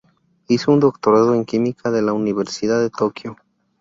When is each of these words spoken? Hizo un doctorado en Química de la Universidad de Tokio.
Hizo 0.47 0.71
un 0.71 0.79
doctorado 0.79 1.35
en 1.35 1.45
Química 1.45 1.91
de 1.91 2.01
la 2.01 2.13
Universidad 2.13 2.79
de 2.79 2.89
Tokio. 2.89 3.37